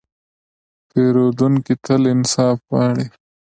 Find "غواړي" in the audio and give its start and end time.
2.69-3.05